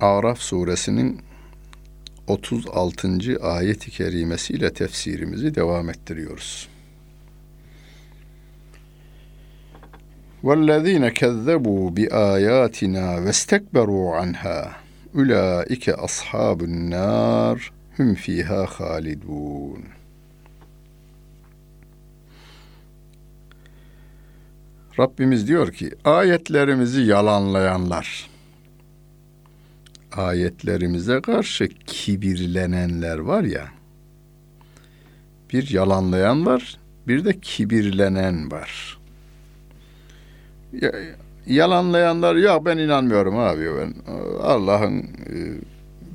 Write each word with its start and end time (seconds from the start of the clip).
Araf 0.00 0.38
suresinin 0.38 1.20
36. 2.26 3.38
ayet-i 3.40 3.90
kerimesiyle 3.90 4.72
tefsirimizi 4.72 5.54
devam 5.54 5.90
ettiriyoruz. 5.90 6.68
وَالَّذ۪ينَ 10.44 11.04
كَذَّبُوا 11.20 11.84
بِآيَاتِنَا 11.96 13.06
وَاسْتَكْبَرُوا 13.24 14.08
عَنْهَا 14.18 14.58
اُولَٰئِكَ 15.14 15.84
أَصْحَابُ 16.06 16.58
النَّارِ 16.70 17.58
hum 17.96 18.14
fiha 18.14 18.66
halidun. 18.66 19.84
Rabbimiz 24.98 25.48
diyor 25.48 25.72
ki 25.72 25.90
ayetlerimizi 26.04 27.00
yalanlayanlar 27.02 28.26
ayetlerimize 30.11 31.21
karşı 31.21 31.67
kibirlenenler 31.67 33.17
var 33.17 33.43
ya 33.43 33.67
bir 35.53 35.69
yalanlayan 35.69 36.45
var 36.45 36.79
bir 37.07 37.25
de 37.25 37.39
kibirlenen 37.39 38.51
var. 38.51 38.99
Ya, 40.73 40.91
yalanlayanlar 41.47 42.35
ya 42.35 42.65
ben 42.65 42.77
inanmıyorum 42.77 43.37
abi 43.37 43.65
ben 43.77 43.93
Allah'ın 44.43 44.99
e, 44.99 45.35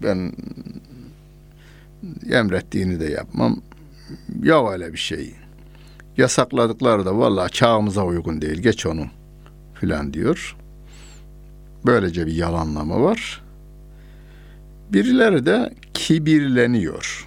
ben 0.02 0.32
emrettiğini 2.30 3.00
de 3.00 3.04
yapmam. 3.04 3.60
Ya 4.42 4.70
öyle 4.70 4.92
bir 4.92 4.98
şey. 4.98 5.34
Yasakladıkları 6.16 7.06
da 7.06 7.18
vallahi 7.18 7.52
çağımıza 7.52 8.04
uygun 8.04 8.40
değil. 8.40 8.58
Geç 8.58 8.86
onu 8.86 9.06
filan 9.74 10.12
diyor. 10.12 10.56
Böylece 11.86 12.26
bir 12.26 12.34
yalanlama 12.34 13.02
var. 13.02 13.43
Birileri 14.94 15.46
de 15.46 15.70
kibirleniyor. 15.94 17.26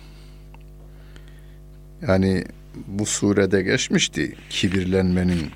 Yani 2.07 2.43
bu 2.87 3.05
surede 3.05 3.61
geçmişti 3.61 4.35
kibirlenmenin 4.49 5.47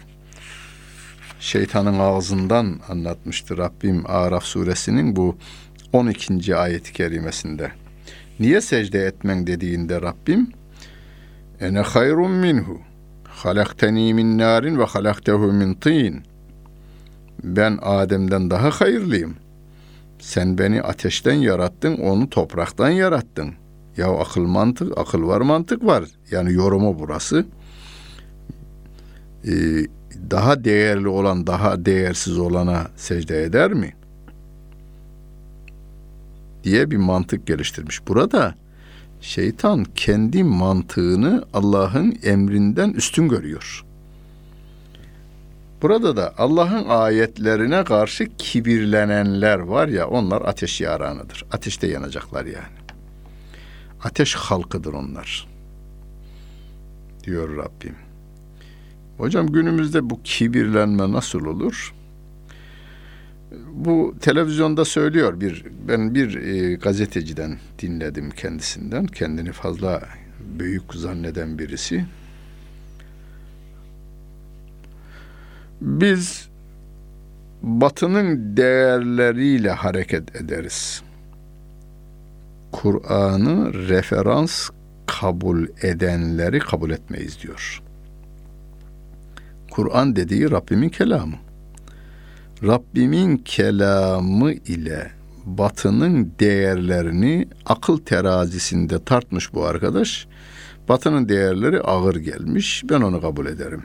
şeytanın 1.40 2.00
ağzından 2.00 2.80
anlatmıştı 2.90 3.58
Rabbim 3.58 4.04
Araf 4.06 4.44
suresinin 4.44 5.16
bu 5.16 5.38
12. 5.94 6.56
ayet-i 6.56 6.94
kerimesinde. 6.94 7.72
Niye 8.40 8.62
secde 8.62 9.06
etmen 9.06 9.48
dediğinde 9.48 10.02
Rabbim 10.02 10.52
ene 11.60 11.80
hayrun 11.80 12.32
minhu 12.32 12.82
halakteni 13.28 14.14
min 14.14 14.38
narin 14.38 14.80
ve 14.80 14.86
halaktehu 14.86 15.54
min 15.54 15.74
tin 15.74 16.24
ben 17.44 17.80
Adem'den 17.82 18.50
daha 18.50 18.70
hayırlıyım. 18.70 19.41
Sen 20.22 20.58
beni 20.58 20.82
ateşten 20.82 21.34
yarattın, 21.34 21.98
onu 21.98 22.30
topraktan 22.30 22.90
yarattın. 22.90 23.54
Ya 23.98 24.20
akıl 24.20 24.46
mantık, 24.46 24.98
akıl 24.98 25.28
var 25.28 25.42
mantık 25.42 25.86
var. 25.86 26.04
Yani 26.32 26.54
yorumu 26.54 27.00
burası. 27.00 27.46
Ee, 29.48 29.52
daha 30.32 30.64
değerli 30.64 31.08
olan, 31.08 31.48
daha 31.48 31.86
değersiz 31.86 32.40
olana 32.40 32.88
secde 32.96 33.44
eder 33.44 33.74
mi? 33.74 33.94
diye 36.64 36.92
bir 36.92 36.98
mantık 36.98 37.48
geliştirmiş. 37.48 38.08
Burada 38.08 38.56
şeytan 39.22 39.86
kendi 39.96 40.44
mantığını 40.44 41.46
Allah'ın 41.54 42.16
emrinden 42.24 42.90
üstün 42.90 43.30
görüyor. 43.30 43.86
Burada 45.82 46.18
da 46.18 46.34
Allah'ın 46.38 46.90
ayetlerine 46.90 47.84
karşı 47.84 48.28
kibirlenenler 48.38 49.60
var 49.60 49.88
ya 49.88 50.08
onlar 50.08 50.42
ateş 50.42 50.82
yaranıdır. 50.82 51.46
Ateşte 51.52 51.88
yanacaklar 51.88 52.46
yani. 52.46 52.82
Ateş 54.04 54.36
halkıdır 54.36 54.94
onlar. 54.94 55.48
Diyor 57.24 57.58
Rabbim. 57.58 57.96
Hocam 59.18 59.48
günümüzde 59.48 60.10
bu 60.10 60.24
kibirlenme 60.24 61.12
nasıl 61.12 61.46
olur? 61.46 61.94
bu 63.74 64.16
televizyonda 64.22 64.86
söylüyor 64.86 65.42
bir 65.42 65.66
ben 65.88 66.16
bir 66.16 66.36
e, 66.36 66.76
gazeteciden 66.76 67.58
dinledim 67.80 68.30
kendisinden 68.30 69.08
kendini 69.08 69.52
fazla 69.52 70.02
büyük 70.60 70.94
zanneden 70.94 71.60
birisi 71.60 72.06
biz 75.82 76.50
batının 77.62 78.58
değerleriyle 78.58 79.72
hareket 79.72 80.36
ederiz. 80.36 81.02
Kur'an'ı 82.72 83.74
referans 83.74 84.70
kabul 85.08 85.68
edenleri 85.82 86.60
kabul 86.60 86.92
etmeyiz 86.92 87.42
diyor. 87.42 87.82
Kur'an 89.72 90.16
dediği 90.16 90.52
Rabbimin 90.52 90.90
kelamı. 90.90 91.36
Rabbimin 92.64 93.38
kelamı 93.38 94.52
ile 94.52 95.12
batının 95.46 96.34
değerlerini 96.40 97.48
akıl 97.66 97.98
terazisinde 97.98 99.04
tartmış 99.04 99.54
bu 99.54 99.66
arkadaş. 99.66 100.28
Batının 100.90 101.30
değerleri 101.30 101.82
ağır 101.82 102.16
gelmiş. 102.16 102.84
Ben 102.90 103.02
onu 103.02 103.22
kabul 103.22 103.46
ederim 103.46 103.84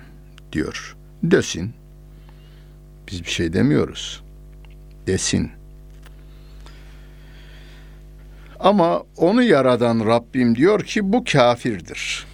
diyor. 0.53 0.97
Desin. 1.23 1.86
Biz 3.11 3.25
bir 3.25 3.31
şey 3.31 3.53
demiyoruz. 3.53 4.23
Desin. 5.07 5.51
Ama 8.61 9.03
onu 9.17 9.43
yaradan 9.43 10.07
Rabbim 10.07 10.57
diyor 10.57 10.85
ki 10.85 11.13
bu 11.13 11.25
kafirdir. 11.25 12.27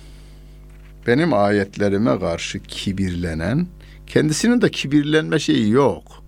Benim 1.06 1.34
ayetlerime 1.34 2.18
karşı 2.18 2.62
kibirlenen, 2.62 3.66
kendisinin 4.06 4.60
de 4.60 4.70
kibirlenme 4.70 5.38
şeyi 5.38 5.70
yok 5.70 6.22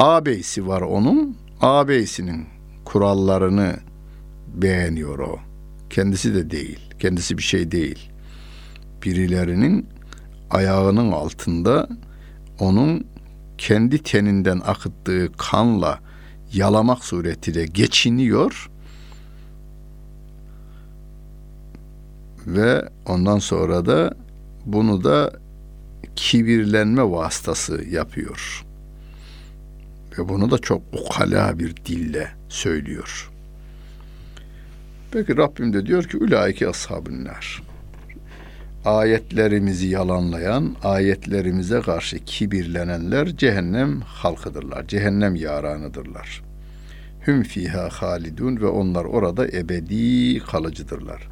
ağabeysi 0.00 0.66
var 0.66 0.80
onun. 0.80 1.36
Ağabeysinin 1.60 2.46
kurallarını 2.84 3.76
beğeniyor 4.54 5.18
o. 5.18 5.38
Kendisi 5.90 6.34
de 6.34 6.50
değil. 6.50 6.80
Kendisi 6.98 7.38
bir 7.38 7.42
şey 7.42 7.70
değil. 7.70 8.10
Birilerinin 9.02 9.86
ayağının 10.50 11.12
altında 11.12 11.88
onun 12.58 13.06
kendi 13.60 14.02
teninden 14.02 14.60
akıttığı 14.66 15.32
kanla 15.38 16.00
yalamak 16.52 17.04
suretiyle 17.04 17.66
geçiniyor 17.66 18.70
ve 22.46 22.88
ondan 23.06 23.38
sonra 23.38 23.86
da 23.86 24.14
bunu 24.66 25.04
da 25.04 25.32
kibirlenme 26.16 27.02
vasıtası 27.02 27.84
yapıyor. 27.90 28.64
Ve 30.18 30.28
bunu 30.28 30.50
da 30.50 30.58
çok 30.58 30.82
ukala 30.92 31.58
bir 31.58 31.76
dille 31.76 32.28
söylüyor. 32.48 33.30
Peki 35.10 35.36
Rabbim 35.36 35.72
de 35.72 35.86
diyor 35.86 36.04
ki 36.04 36.16
ülaike 36.16 36.68
ashabınlar 36.68 37.69
ayetlerimizi 38.84 39.88
yalanlayan, 39.88 40.76
ayetlerimize 40.84 41.80
karşı 41.80 42.18
kibirlenenler 42.24 43.36
cehennem 43.36 44.00
halkıdırlar, 44.00 44.86
cehennem 44.86 45.34
yaranıdırlar. 45.34 46.42
Hüm 47.26 47.42
fiha 47.42 47.88
halidun 47.88 48.56
ve 48.56 48.66
onlar 48.66 49.04
orada 49.04 49.48
ebedi 49.48 50.38
kalıcıdırlar. 50.38 51.28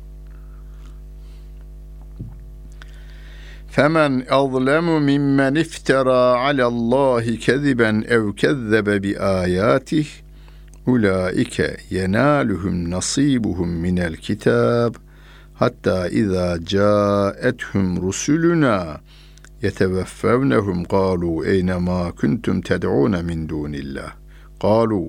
Femen 3.71 4.27
azlemu 4.31 5.01
mimmen 5.01 5.55
iftara 5.55 6.17
alallahi 6.17 7.39
keziben 7.39 8.05
ev 8.09 8.33
kezzebe 8.33 9.03
bi 9.03 9.21
ayatih 9.21 10.07
ulaike 10.87 11.77
yenaluhum 11.91 12.91
nasibuhum 12.91 13.69
minel 13.69 14.17
kitab.'' 14.17 15.08
Hatta 15.59 16.09
izâ 16.09 16.59
câethum 16.65 18.03
rusuluna 18.03 19.01
yeteveffevnehum 19.63 20.85
qalu 20.85 21.47
eyne 21.47 21.77
ma 21.77 22.13
kuntum 22.13 22.61
ted'un 22.61 23.25
min 23.25 23.49
dunillah. 23.49 24.13
Qalu 24.63 25.09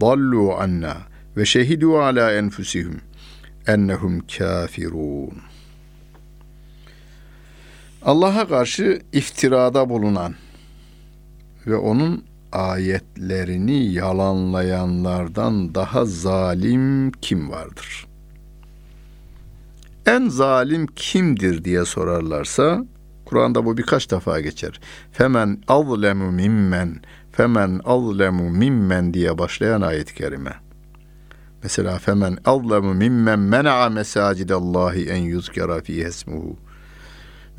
dallu 0.00 0.54
anna 0.54 0.96
ve 1.36 1.44
şehidu 1.44 1.98
ala 1.98 2.32
enfusihim 2.32 3.00
ennehum 3.66 4.20
kafirun. 4.38 5.38
Allah'a 8.02 8.48
karşı 8.48 9.00
iftirada 9.12 9.88
bulunan 9.88 10.34
ve 11.66 11.76
onun 11.76 12.24
ayetlerini 12.52 13.92
yalanlayanlardan 13.92 15.74
daha 15.74 16.04
zalim 16.04 17.12
kim 17.12 17.50
vardır? 17.50 18.09
En 20.06 20.28
zalim 20.28 20.86
kimdir 20.86 21.64
diye 21.64 21.84
sorarlarsa 21.84 22.84
Kur'an'da 23.24 23.64
bu 23.64 23.76
birkaç 23.76 24.10
defa 24.10 24.40
geçer. 24.40 24.80
Femen 25.12 25.62
azlemu 25.68 26.32
mimmen 26.32 27.02
femen 27.32 27.80
azlemu 27.84 28.50
mimmen 28.50 29.14
diye 29.14 29.38
başlayan 29.38 29.80
ayet-i 29.80 30.14
kerime. 30.14 30.54
Mesela 31.62 31.98
femen 31.98 32.38
azlemu 32.44 32.94
mimmen 32.94 33.38
mena'a 33.38 33.88
mesacidallahi 33.88 35.08
en 35.08 35.16
yuzkara 35.16 35.80
fi 35.80 35.92
ismuhu 35.92 36.56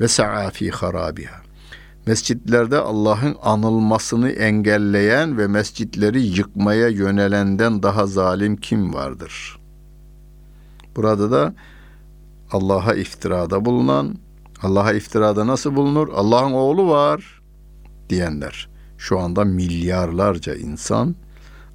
ve 0.00 0.08
sa'a 0.08 0.50
fi 0.50 0.70
harabiha. 0.70 1.42
Mescitlerde 2.06 2.78
Allah'ın 2.78 3.36
anılmasını 3.42 4.30
engelleyen 4.30 5.38
ve 5.38 5.46
mescitleri 5.46 6.22
yıkmaya 6.22 6.88
yönelenden 6.88 7.82
daha 7.82 8.06
zalim 8.06 8.56
kim 8.56 8.94
vardır? 8.94 9.58
Burada 10.96 11.30
da 11.30 11.54
Allah'a 12.52 12.94
iftirada 12.94 13.64
bulunan, 13.64 14.14
Allah'a 14.62 14.92
iftirada 14.92 15.46
nasıl 15.46 15.76
bulunur? 15.76 16.08
Allah'ın 16.14 16.52
oğlu 16.52 16.88
var 16.88 17.42
diyenler. 18.08 18.68
Şu 18.98 19.18
anda 19.18 19.44
milyarlarca 19.44 20.54
insan 20.54 21.16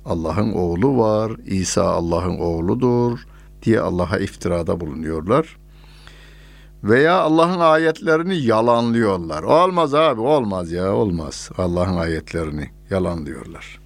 Allah'ın 0.05 0.51
oğlu 0.51 0.97
var, 0.97 1.31
İsa 1.45 1.83
Allah'ın 1.83 2.37
oğludur 2.37 3.19
diye 3.63 3.79
Allah'a 3.79 4.17
iftirada 4.17 4.79
bulunuyorlar. 4.79 5.57
Veya 6.83 7.21
Allah'ın 7.21 7.59
ayetlerini 7.59 8.37
yalanlıyorlar. 8.37 9.43
Olmaz 9.43 9.93
abi, 9.93 10.21
olmaz 10.21 10.71
ya, 10.71 10.93
olmaz. 10.93 11.49
Allah'ın 11.57 11.97
ayetlerini 11.97 12.69
yalanlıyorlar. 12.89 13.79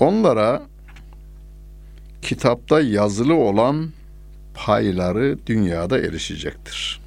Onlara 0.00 0.62
kitapta 2.22 2.80
yazılı 2.80 3.34
olan 3.34 3.88
payları 4.54 5.38
dünyada 5.46 5.98
erişecektir. 5.98 7.00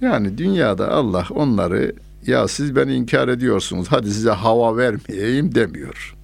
Yani 0.00 0.38
dünyada 0.38 0.90
Allah 0.90 1.26
onları 1.30 1.94
ya 2.26 2.48
siz 2.48 2.76
beni 2.76 2.94
inkar 2.94 3.28
ediyorsunuz 3.28 3.86
hadi 3.90 4.10
size 4.10 4.30
hava 4.30 4.76
vermeyeyim 4.76 5.54
demiyor. 5.54 6.16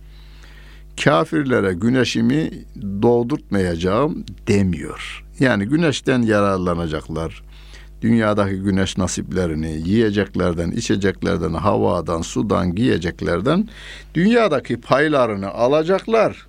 Kafirlere 1.04 1.72
güneşimi 1.72 2.50
doğdurtmayacağım 3.02 4.24
demiyor. 4.46 5.24
Yani 5.40 5.64
güneşten 5.64 6.22
yararlanacaklar. 6.22 7.42
Dünyadaki 8.02 8.56
güneş 8.56 8.98
nasiplerini 8.98 9.88
yiyeceklerden, 9.88 10.70
içeceklerden, 10.70 11.52
havadan, 11.52 12.22
sudan, 12.22 12.74
giyeceklerden 12.74 13.68
dünyadaki 14.14 14.80
paylarını 14.80 15.50
alacaklar. 15.50 16.46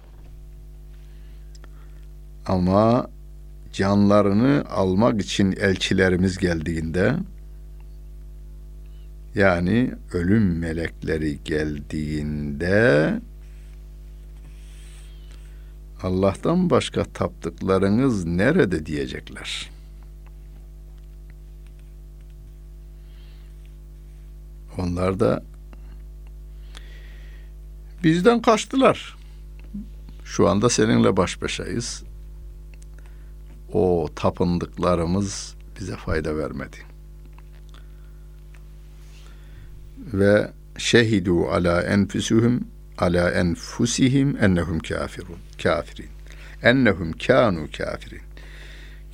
Ama 2.45 3.07
canlarını 3.73 4.63
almak 4.69 5.21
için 5.21 5.51
elçilerimiz 5.51 6.37
geldiğinde 6.37 7.15
yani 9.35 9.93
ölüm 10.13 10.59
melekleri 10.59 11.43
geldiğinde 11.43 13.19
Allah'tan 16.03 16.69
başka 16.69 17.03
taptıklarınız 17.03 18.25
nerede 18.25 18.85
diyecekler. 18.85 19.69
Onlar 24.77 25.19
da 25.19 25.43
bizden 28.03 28.41
kaçtılar. 28.41 29.17
Şu 30.25 30.49
anda 30.49 30.69
seninle 30.69 31.17
baş 31.17 31.41
başayız. 31.41 32.03
O 33.73 34.09
tapındıklarımız 34.15 35.55
bize 35.79 35.95
fayda 35.95 36.37
vermedi. 36.37 36.77
Ve 40.13 40.51
şehidu 40.77 41.45
ala 41.45 41.81
enfusuhum 41.81 42.67
ala 42.97 43.31
enfusihim 43.31 44.37
ennehum 44.37 44.79
kafirun. 44.79 45.37
Kafirin. 45.63 46.09
Ennehum 46.63 47.11
kanu 47.11 47.67
kafirin. 47.77 48.21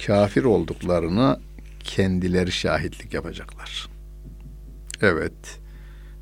Kafir 0.05 0.43
olduklarına 0.43 1.39
kendileri 1.79 2.51
şahitlik 2.51 3.13
yapacaklar. 3.13 3.89
Evet. 5.01 5.59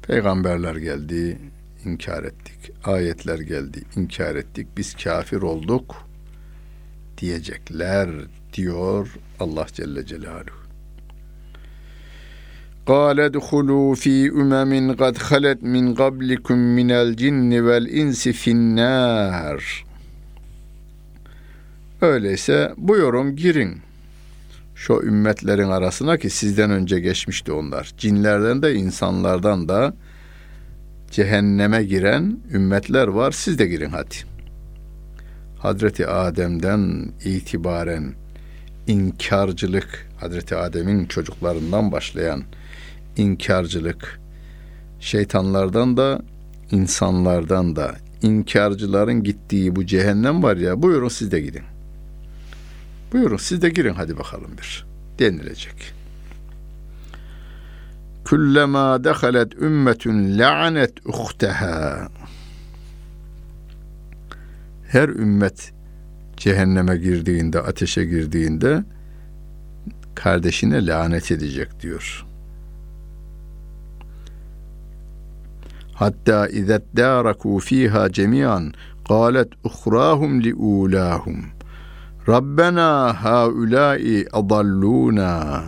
Peygamberler 0.02 0.76
geldi, 0.76 1.38
inkar 1.86 2.24
ettik. 2.24 2.72
Ayetler 2.84 3.40
geldi, 3.40 3.84
inkar 3.96 4.36
ettik. 4.36 4.68
Biz 4.78 4.96
kafir 4.96 5.42
olduk 5.42 6.07
diyecekler 7.19 8.11
diyor 8.53 9.15
Allah 9.41 9.67
Celle 9.73 10.07
Celaluhu. 10.07 10.63
قال 12.87 13.21
ادخلوا 13.21 13.95
في 13.95 14.29
أمم 14.29 14.93
قد 15.03 15.19
خلت 15.19 15.61
من 15.75 15.95
قبلكم 15.95 16.59
من 16.79 16.91
الجن 16.91 17.53
والإنس 17.67 18.23
في 18.29 18.51
النار 18.51 19.85
Öyleyse 22.01 22.75
buyurun 22.77 23.37
girin 23.37 23.81
şu 24.75 25.01
ümmetlerin 25.03 25.69
arasına 25.69 26.17
ki 26.17 26.31
sizden 26.31 26.71
önce 26.71 27.01
geçmişti 27.01 27.53
onlar. 27.53 27.93
Cinlerden 27.99 28.63
de 28.63 28.75
insanlardan 28.75 29.69
da 29.69 29.95
cehenneme 31.11 31.85
giren 31.85 32.39
ümmetler 32.53 33.07
var. 33.07 33.33
Siz 33.33 33.59
de 33.59 33.67
girin 33.67 33.91
hadi. 33.91 34.15
Hazreti 35.60 36.08
Adem'den 36.08 37.12
itibaren 37.26 38.14
inkarcılık, 38.88 40.08
Hazreti 40.18 40.56
Adem'in 40.56 41.06
çocuklarından 41.06 41.92
başlayan 41.92 42.44
inkarcılık, 43.18 44.20
şeytanlardan 45.00 45.98
da 45.98 46.22
insanlardan 46.72 47.76
da 47.76 47.96
inkarcıların 48.22 49.24
gittiği 49.24 49.76
bu 49.76 49.86
cehennem 49.86 50.44
var 50.44 50.58
ya 50.58 50.82
buyurun 50.82 51.08
siz 51.08 51.32
de 51.32 51.40
gidin. 51.40 51.64
Buyurun 53.14 53.38
siz 53.38 53.62
de 53.62 53.70
girin 53.70 53.94
hadi 53.94 54.18
bakalım 54.18 54.52
bir 54.58 54.86
denilecek. 55.20 55.94
Kullama 58.26 59.04
dehalet 59.04 59.54
ümmetun 59.54 60.38
la'anet 60.38 61.06
uhteha 61.06 62.08
Her 64.89 65.09
ümmet 65.09 65.73
cehenneme 66.37 66.97
girdiğinde, 66.97 67.61
ateşe 67.61 68.05
girdiğinde 68.05 68.85
kardeşine 70.15 70.87
lanet 70.87 71.31
edecek 71.31 71.81
diyor. 71.81 72.27
Hatta 75.95 76.49
izet 76.49 76.83
daraku 76.97 77.59
fiha 77.59 78.13
cemiyan 78.13 78.73
qalet 79.09 79.49
uhrahum 79.65 80.43
li 80.43 80.55
ulahum 80.55 81.45
Rabbena 82.29 83.15
haulai 83.25 84.27
adalluna 84.33 85.63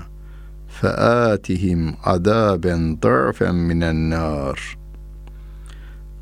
فآتهم 0.81 1.95
عذابا 2.05 2.99
ضعفا 3.03 3.51
من 3.53 3.83
النار 3.83 4.59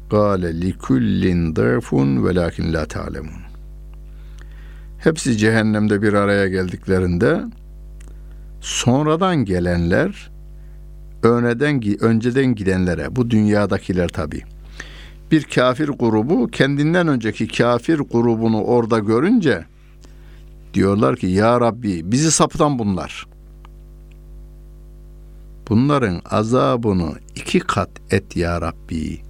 Gâle 0.10 0.62
li 0.62 0.78
kullin 0.78 1.56
dâfun 1.56 2.24
la 2.74 2.86
ta'lemun. 2.86 3.42
Hepsi 4.98 5.38
cehennemde 5.38 6.02
bir 6.02 6.14
araya 6.14 6.48
geldiklerinde 6.48 7.42
sonradan 8.62 9.46
gelenler 9.46 10.32
öneden 11.24 12.04
önceden 12.04 12.56
gidenlere 12.56 13.16
bu 13.16 13.30
dünyadakiler 13.30 14.08
tabi 14.08 14.42
bir 15.32 15.44
kafir 15.44 15.88
grubu 15.90 16.48
kendinden 16.48 17.08
önceki 17.08 17.48
kafir 17.48 18.00
grubunu 18.00 18.64
orada 18.64 19.00
görünce 19.00 19.66
diyorlar 20.74 21.16
ki 21.16 21.28
ya 21.28 21.62
Rabbi 21.62 22.12
bizi 22.12 22.32
sapıtan 22.32 22.80
bunlar. 22.80 23.28
Bunların 25.70 26.22
azabını 26.30 27.14
iki 27.36 27.60
kat 27.60 27.90
et 28.12 28.36
ya 28.36 28.62
Rabbi 28.62 29.27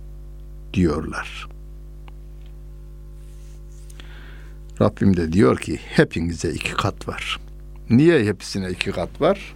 diyorlar. 0.78 1.48
Rabbim 4.82 5.18
de 5.18 5.34
diyor 5.34 5.58
ki 5.58 5.80
hepinize 5.84 6.50
iki 6.50 6.74
kat 6.74 7.08
var. 7.08 7.40
Niye 7.90 8.26
hepsine 8.26 8.70
iki 8.70 8.92
kat 8.92 9.22
var? 9.22 9.56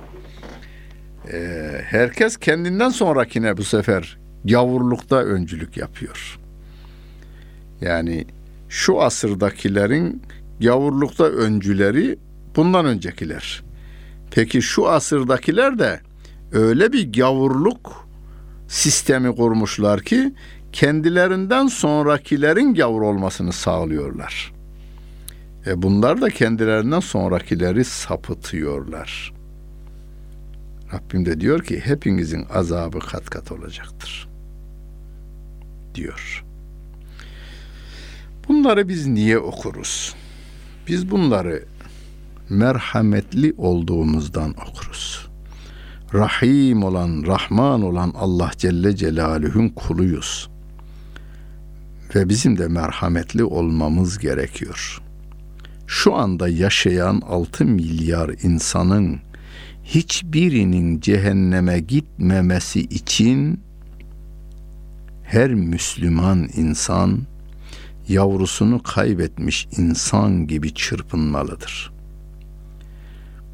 Ee, 1.33 1.81
herkes 1.85 2.37
kendinden 2.37 2.89
sonrakine 2.89 3.57
bu 3.57 3.63
sefer 3.63 4.17
gavurlukta 4.45 5.23
öncülük 5.23 5.77
yapıyor. 5.77 6.39
Yani 7.81 8.25
şu 8.69 9.01
asırdakilerin 9.01 10.21
gavurlukta 10.61 11.25
öncüleri 11.25 12.19
bundan 12.55 12.85
öncekiler. 12.85 13.63
Peki 14.31 14.61
şu 14.61 14.89
asırdakiler 14.89 15.79
de 15.79 15.99
öyle 16.51 16.93
bir 16.93 17.13
gavurluk 17.13 18.07
sistemi 18.67 19.35
kurmuşlar 19.35 20.01
ki 20.01 20.33
kendilerinden 20.71 21.67
sonrakilerin 21.67 22.73
gavur 22.73 23.01
olmasını 23.01 23.53
sağlıyorlar. 23.53 24.53
E 25.67 25.81
bunlar 25.81 26.21
da 26.21 26.29
kendilerinden 26.29 26.99
sonrakileri 26.99 27.85
sapıtıyorlar. 27.85 29.33
Rabbim 30.93 31.25
de 31.25 31.41
diyor 31.41 31.63
ki 31.63 31.79
hepinizin 31.79 32.45
azabı 32.53 32.99
kat 32.99 33.29
kat 33.29 33.51
olacaktır. 33.51 34.27
Diyor. 35.95 36.45
Bunları 38.47 38.89
biz 38.89 39.07
niye 39.07 39.39
okuruz? 39.39 40.15
Biz 40.87 41.11
bunları 41.11 41.65
merhametli 42.49 43.53
olduğumuzdan 43.57 44.55
okuruz. 44.69 45.27
Rahim 46.13 46.83
olan, 46.83 47.23
Rahman 47.27 47.81
olan 47.81 48.13
Allah 48.15 48.51
Celle 48.57 48.95
Celaluhu'nun 48.95 49.69
kuluyuz. 49.69 50.49
Ve 52.15 52.29
bizim 52.29 52.57
de 52.57 52.67
merhametli 52.67 53.43
olmamız 53.43 54.17
gerekiyor. 54.17 55.01
Şu 55.87 56.15
anda 56.15 56.49
yaşayan 56.49 57.21
6 57.27 57.65
milyar 57.65 58.29
insanın 58.43 59.19
hiçbirinin 59.83 60.99
cehenneme 60.99 61.79
gitmemesi 61.79 62.79
için 62.79 63.59
her 65.23 65.53
Müslüman 65.53 66.49
insan 66.55 67.19
yavrusunu 68.07 68.83
kaybetmiş 68.83 69.67
insan 69.77 70.47
gibi 70.47 70.73
çırpınmalıdır. 70.73 71.91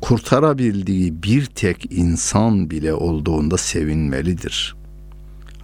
Kurtarabildiği 0.01 1.23
bir 1.23 1.45
tek 1.45 1.91
insan 1.91 2.69
bile 2.69 2.93
olduğunda 2.93 3.57
sevinmelidir. 3.57 4.76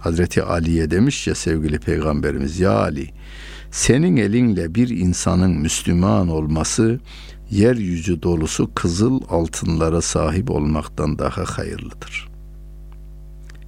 Hazreti 0.04 0.42
Ali'ye 0.42 0.90
demiş 0.90 1.26
ya 1.26 1.34
sevgili 1.34 1.78
peygamberimiz 1.78 2.60
ya 2.60 2.72
Ali 2.72 3.10
senin 3.70 4.16
elinle 4.16 4.74
bir 4.74 4.88
insanın 4.88 5.50
Müslüman 5.50 6.28
olması 6.28 7.00
yeryüzü 7.50 8.22
dolusu 8.22 8.74
kızıl 8.74 9.20
altınlara 9.30 10.00
sahip 10.00 10.50
olmaktan 10.50 11.18
daha 11.18 11.44
hayırlıdır. 11.44 12.28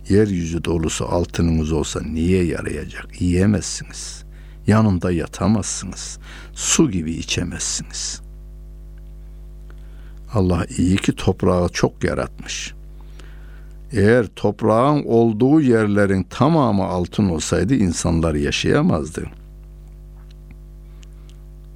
Yeryüzü 0.09 0.65
dolusu 0.65 1.07
altınınız 1.07 1.73
olsa 1.73 2.01
niye 2.03 2.45
yarayacak? 2.45 3.21
Yiyemezsiniz. 3.21 4.25
Yanında 4.67 5.13
yatamazsınız. 5.13 6.19
Su 6.53 6.91
gibi 6.91 7.13
içemezsiniz. 7.13 8.21
Allah 10.33 10.67
iyi 10.79 10.97
ki 10.97 11.13
toprağı 11.13 11.69
çok 11.69 12.05
yaratmış. 12.05 12.76
Eğer 13.97 14.27
toprağın 14.27 15.03
olduğu 15.07 15.61
yerlerin 15.61 16.23
tamamı 16.23 16.85
altın 16.85 17.29
olsaydı 17.29 17.75
insanlar 17.75 18.35
yaşayamazdı. 18.35 19.27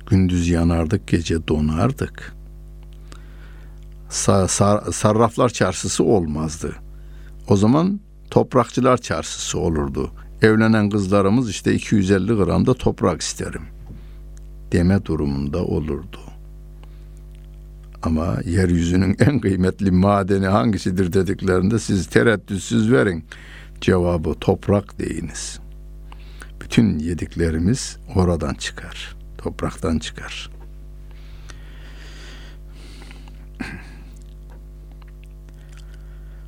Gündüz 0.06 0.48
yanardık, 0.48 1.08
gece 1.08 1.48
donardık. 1.48 2.36
Sa- 4.10 4.48
sar- 4.48 4.92
sarraflar 4.92 5.48
çarşısı 5.48 6.04
olmazdı. 6.04 6.72
O 7.48 7.56
zaman 7.56 8.00
toprakçılar 8.30 8.98
çarşısı 8.98 9.58
olurdu. 9.58 10.10
Evlenen 10.42 10.90
kızlarımız 10.90 11.50
işte 11.50 11.74
250 11.74 12.34
gramda 12.34 12.74
toprak 12.74 13.20
isterim 13.20 13.62
deme 14.72 15.04
durumunda 15.04 15.64
olurdu. 15.64 16.29
Ama 18.02 18.36
yeryüzünün 18.44 19.16
en 19.18 19.40
kıymetli 19.40 19.90
madeni 19.90 20.46
hangisidir 20.46 21.12
dediklerinde 21.12 21.78
siz 21.78 22.06
tereddütsüz 22.06 22.92
verin. 22.92 23.24
Cevabı 23.80 24.34
toprak 24.34 24.98
deyiniz. 24.98 25.60
Bütün 26.60 26.98
yediklerimiz 26.98 27.96
oradan 28.14 28.54
çıkar. 28.54 29.16
Topraktan 29.38 29.98
çıkar. 29.98 30.50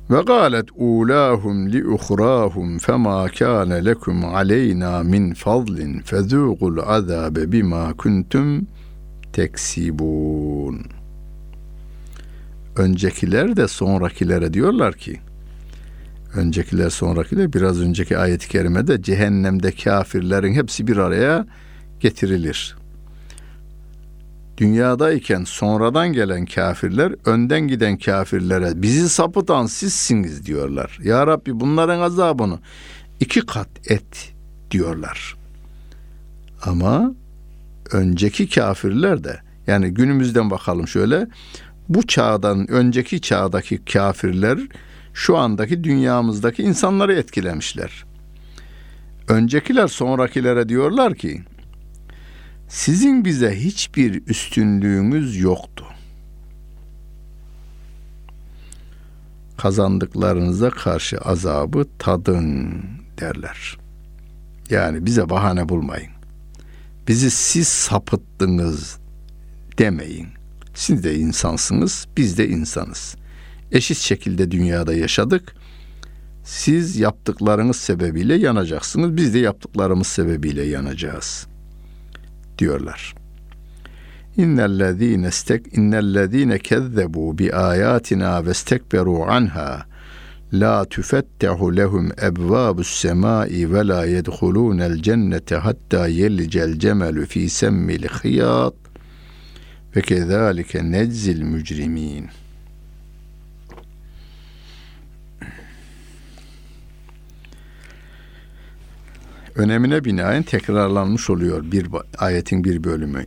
Ve 0.09 0.21
galet 0.21 0.65
ulahum 0.75 1.71
li 1.71 1.87
uhrahum 1.87 2.77
fema 2.77 3.27
kana 3.27 3.73
lekum 3.73 4.25
aleyna 4.25 5.03
min 5.03 5.33
fadlin 5.33 5.99
fezuqul 5.99 6.77
azabe 6.77 7.51
bima 7.51 7.93
kuntum 7.93 8.67
teksibun. 9.33 10.92
Öncekiler 12.77 13.55
de 13.55 13.67
sonrakilere 13.67 14.53
diyorlar 14.53 14.93
ki 14.93 15.19
öncekiler 16.35 16.89
sonrakiler 16.89 17.53
biraz 17.53 17.81
önceki 17.81 18.17
ayet-i 18.17 18.47
kerimede 18.47 19.01
cehennemde 19.01 19.71
kafirlerin 19.71 20.53
hepsi 20.53 20.87
bir 20.87 20.97
araya 20.97 21.47
getirilir 21.99 22.75
dünyadayken 24.57 25.43
sonradan 25.43 26.13
gelen 26.13 26.45
kafirler 26.45 27.15
önden 27.25 27.67
giden 27.67 27.97
kafirlere 27.97 28.81
bizi 28.81 29.09
sapıtan 29.09 29.65
sizsiniz 29.65 30.45
diyorlar. 30.45 30.99
Ya 31.03 31.27
Rabbi 31.27 31.59
bunların 31.59 31.99
azabını 31.99 32.59
iki 33.19 33.45
kat 33.45 33.69
et 33.87 34.33
diyorlar. 34.71 35.35
Ama 36.61 37.13
önceki 37.91 38.49
kafirler 38.49 39.23
de 39.23 39.39
yani 39.67 39.89
günümüzden 39.89 40.49
bakalım 40.49 40.87
şöyle 40.87 41.27
bu 41.89 42.07
çağdan 42.07 42.71
önceki 42.71 43.21
çağdaki 43.21 43.85
kafirler 43.85 44.59
şu 45.13 45.37
andaki 45.37 45.83
dünyamızdaki 45.83 46.63
insanları 46.63 47.13
etkilemişler. 47.13 48.05
Öncekiler 49.27 49.87
sonrakilere 49.87 50.69
diyorlar 50.69 51.15
ki 51.15 51.43
sizin 52.67 53.25
bize 53.25 53.59
hiçbir 53.59 54.27
üstünlüğünüz 54.27 55.39
yoktu. 55.39 55.85
Kazandıklarınıza 59.57 60.69
karşı 60.69 61.17
azabı 61.17 61.85
tadın 61.99 62.83
derler. 63.19 63.77
Yani 64.69 65.05
bize 65.05 65.29
bahane 65.29 65.69
bulmayın. 65.69 66.11
Bizi 67.07 67.31
siz 67.31 67.67
sapıttınız 67.67 68.97
demeyin. 69.77 70.42
Siz 70.73 71.03
de 71.03 71.15
insansınız, 71.15 72.07
biz 72.17 72.37
de 72.37 72.47
insanız. 72.47 73.15
Eşit 73.71 73.97
şekilde 73.97 74.51
dünyada 74.51 74.93
yaşadık. 74.93 75.55
Siz 76.43 76.97
yaptıklarınız 76.97 77.77
sebebiyle 77.77 78.35
yanacaksınız. 78.35 79.17
Biz 79.17 79.33
de 79.33 79.39
yaptıklarımız 79.39 80.07
sebebiyle 80.07 80.63
yanacağız.'' 80.63 81.53
diyorlar. 82.59 83.15
İnnellezîne 84.37 85.27
istek 85.27 85.77
innellezîne 85.77 86.59
kezzebu 86.59 87.37
bi 87.37 87.55
ayatina 87.55 88.45
ve 88.45 88.51
istekberu 88.51 89.23
anha 89.23 89.85
la 90.53 90.85
tufettehu 90.85 91.75
lehum 91.77 92.11
ebvabus 92.21 93.01
semai 93.01 93.73
ve 93.73 93.87
la 93.87 94.05
yedhulunel 94.05 95.01
cennete 95.01 95.55
hatta 95.55 96.07
yelicel 96.07 96.79
cemelu 96.79 97.25
fi 97.25 97.49
semmil 97.49 98.03
hiyat 98.03 98.73
ve 99.95 100.01
kezalike 100.01 100.91
neczil 100.91 101.41
mücrimin.'' 101.41 102.43
önemine 109.55 110.05
binaen 110.05 110.43
tekrarlanmış 110.43 111.29
oluyor 111.29 111.71
bir 111.71 111.87
ayetin 112.17 112.63
bir 112.63 112.83
bölümü. 112.83 113.25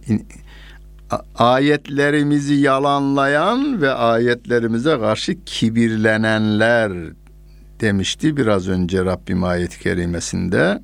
Ayetlerimizi 1.34 2.54
yalanlayan 2.54 3.82
ve 3.82 3.90
ayetlerimize 3.90 4.98
karşı 4.98 5.44
kibirlenenler 5.44 6.92
demişti 7.80 8.36
biraz 8.36 8.68
önce 8.68 9.04
Rabbim 9.04 9.44
ayet-i 9.44 9.80
kerimesinde. 9.80 10.82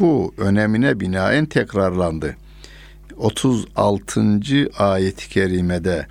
Bu 0.00 0.34
önemine 0.38 1.00
binaen 1.00 1.46
tekrarlandı. 1.46 2.36
36. 3.16 4.68
ayet-i 4.78 5.28
kerimede 5.28 6.06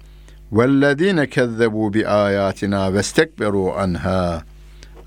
vellezinekezzebu 0.52 1.94
bi 1.94 2.08
ayatina 2.08 2.94
vestekberu 2.94 3.74
anha 3.78 4.44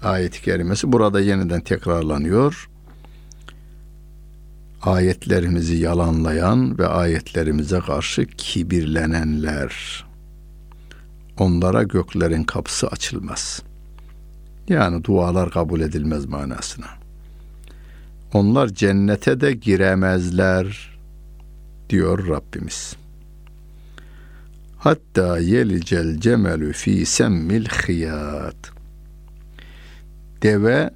ayet-i 0.02 0.42
kerimesi 0.42 0.92
burada 0.92 1.20
yeniden 1.20 1.60
tekrarlanıyor. 1.60 2.70
Ayetlerimizi 4.82 5.76
yalanlayan 5.76 6.78
ve 6.78 6.86
ayetlerimize 6.86 7.80
karşı 7.80 8.26
kibirlenenler 8.26 10.04
onlara 11.38 11.82
göklerin 11.82 12.44
kapısı 12.44 12.88
açılmaz. 12.88 13.62
Yani 14.68 15.04
dualar 15.04 15.50
kabul 15.50 15.80
edilmez 15.80 16.26
manasına. 16.26 16.86
Onlar 18.32 18.68
cennete 18.68 19.40
de 19.40 19.52
giremezler 19.52 20.97
diyor 21.90 22.28
Rabbimiz. 22.28 22.96
Hatta 24.78 25.38
yelicel 25.38 26.20
cemelü 26.20 26.72
fi 26.72 27.06
semmil 27.06 27.64
hiyat. 27.64 28.72
Deve 30.42 30.90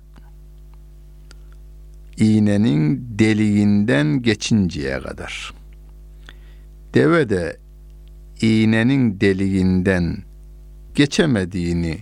iğnenin 2.17 3.07
deliğinden 3.19 4.23
geçinceye 4.23 5.01
kadar. 5.01 5.55
Deve 6.95 7.29
de 7.29 7.57
iğnenin 8.41 9.21
deliğinden 9.21 10.17
geçemediğini 10.95 11.99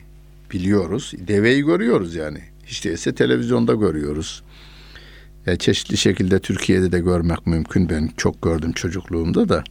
biliyoruz. 0.52 1.12
Deveyi 1.18 1.62
görüyoruz 1.62 2.14
yani. 2.14 2.38
Hiç 2.66 2.84
değilse 2.84 3.14
televizyonda 3.14 3.74
görüyoruz. 3.74 4.42
Ya 5.50 5.56
çeşitli 5.56 5.96
şekilde 5.96 6.38
Türkiye'de 6.38 6.92
de 6.92 7.00
görmek 7.00 7.46
mümkün. 7.46 7.88
Ben 7.88 8.10
çok 8.16 8.42
gördüm 8.42 8.72
çocukluğumda 8.72 9.48
da. 9.48 9.64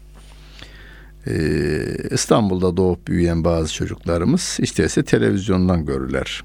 Ee, 1.27 1.97
İstanbul'da 2.11 2.77
doğup 2.77 3.07
büyüyen 3.07 3.43
bazı 3.43 3.73
çocuklarımız 3.73 4.57
işte 4.61 4.85
ise 4.85 5.03
televizyondan 5.03 5.85
görürler. 5.85 6.43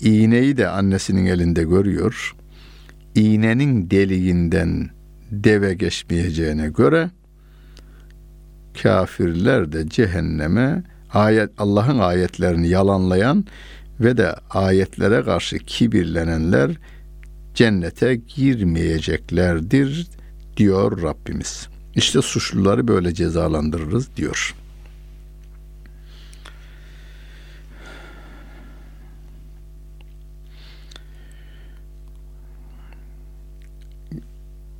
İğneyi 0.00 0.56
de 0.56 0.68
annesinin 0.68 1.26
elinde 1.26 1.62
görüyor. 1.62 2.36
İğnenin 3.14 3.90
deliğinden 3.90 4.90
deve 5.30 5.74
geçmeyeceğine 5.74 6.68
göre 6.68 7.10
kafirler 8.82 9.72
de 9.72 9.88
cehenneme 9.88 10.82
ayet 11.12 11.50
Allah'ın 11.58 11.98
ayetlerini 11.98 12.68
yalanlayan 12.68 13.44
ve 14.00 14.16
de 14.16 14.34
ayetlere 14.50 15.22
karşı 15.22 15.58
kibirlenenler 15.58 16.70
cennete 17.54 18.14
girmeyeceklerdir 18.14 20.08
diyor 20.56 21.02
Rabbimiz. 21.02 21.68
İşte 21.94 22.22
suçluları 22.22 22.88
böyle 22.88 23.14
cezalandırırız 23.14 24.16
diyor. 24.16 24.54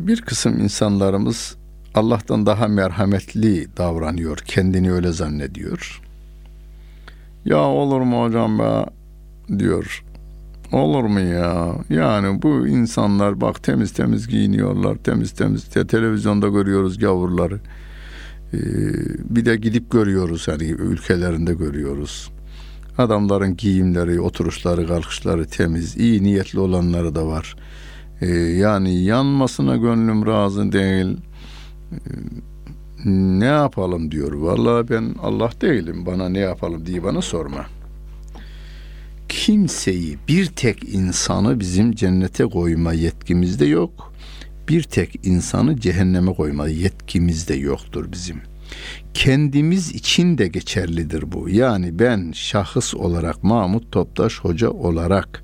Bir 0.00 0.21
kısım 0.21 0.61
insanlarımız 0.61 1.57
Allah'tan 1.95 2.47
daha 2.47 2.69
merhametli 2.69 3.76
davranıyor, 3.76 4.38
kendini 4.38 4.93
öyle 4.93 5.12
zannediyor. 5.12 6.02
Ya 7.45 7.59
olur 7.59 8.00
mu 8.00 8.23
hocam 8.23 8.59
be 8.59 8.87
diyor. 9.59 10.05
Olur 10.73 11.05
mu 11.05 11.21
ya? 11.21 11.75
Yani 11.91 12.43
bu 12.43 12.69
insanlar 12.69 13.41
bak 13.41 13.62
temiz 13.62 13.93
temiz 13.93 14.29
giyiniyorlar. 14.29 14.97
Temiz 14.97 15.33
temiz 15.33 15.64
te 15.64 15.87
televizyonda 15.87 16.49
görüyoruz 16.49 16.99
gavurları. 16.99 17.61
Ee, 18.55 18.59
bir 19.37 19.45
de 19.45 19.57
gidip 19.57 19.91
görüyoruz 19.91 20.49
hani 20.49 20.64
ülkelerinde 20.64 21.55
görüyoruz. 21.55 22.31
Adamların 22.99 23.57
giyimleri, 23.57 24.21
oturuşları, 24.21 24.87
kalkışları 24.87 25.47
temiz. 25.47 25.97
iyi 25.97 26.23
niyetli 26.23 26.59
olanları 26.61 27.14
da 27.14 27.26
var. 27.26 27.57
Ee, 28.21 28.26
yani 28.37 29.05
yanmasına 29.05 29.76
gönlüm 29.76 30.26
razı 30.26 30.73
değil. 30.73 31.17
Ee, 31.93 31.97
ne 33.05 33.45
yapalım 33.45 34.11
diyor. 34.11 34.33
Vallahi 34.33 34.88
ben 34.88 35.14
Allah 35.23 35.50
değilim. 35.61 36.07
Bana 36.07 36.29
ne 36.29 36.38
yapalım 36.38 36.87
diye 36.87 37.05
bana 37.05 37.23
sorma 37.23 37.67
kimseyi, 39.32 40.18
bir 40.28 40.46
tek 40.46 40.94
insanı 40.94 41.60
bizim 41.60 41.92
cennete 41.92 42.44
koyma 42.44 42.92
yetkimizde 42.92 43.66
yok. 43.66 44.12
Bir 44.68 44.82
tek 44.82 45.26
insanı 45.26 45.80
cehenneme 45.80 46.34
koyma 46.34 46.68
yetkimizde 46.68 47.54
yoktur 47.54 48.12
bizim. 48.12 48.40
Kendimiz 49.14 49.90
için 49.90 50.38
de 50.38 50.49
geçerlidir 50.49 51.32
bu. 51.32 51.49
Yani 51.49 51.99
ben 51.99 52.32
şahıs 52.32 52.95
olarak 52.95 53.45
Mahmut 53.45 53.92
Toptaş 53.92 54.38
Hoca 54.40 54.71
olarak 54.71 55.42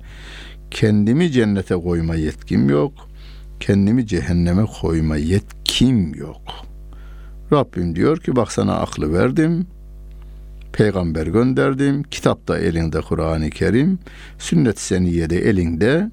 kendimi 0.71 1.31
cennete 1.31 1.75
koyma 1.75 2.15
yetkim 2.15 2.69
yok. 2.69 2.93
Kendimi 3.59 4.07
cehenneme 4.07 4.65
koyma 4.81 5.17
yetkim 5.17 6.15
yok. 6.15 6.41
Rabbim 7.53 7.95
diyor 7.95 8.17
ki 8.17 8.35
bak 8.35 8.51
sana 8.51 8.75
aklı 8.75 9.13
verdim 9.13 9.67
peygamber 10.73 11.27
gönderdim. 11.27 12.03
Kitapta 12.03 12.59
elinde 12.59 13.01
Kur'an-ı 13.01 13.49
Kerim, 13.49 13.99
sünnet 14.37 14.79
seniyede 14.79 15.49
elinde. 15.49 16.09